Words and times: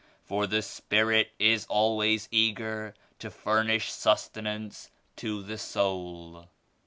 For 0.23 0.47
the 0.47 0.63
Spirit 0.63 1.29
is 1.37 1.67
always 1.67 2.27
eager 2.31 2.95
to 3.19 3.29
furnish 3.29 3.91
sustenance 3.91 4.89
to 5.17 5.43
the 5.43 5.59
soul." 5.59 6.49